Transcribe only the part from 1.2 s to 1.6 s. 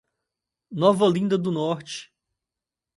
do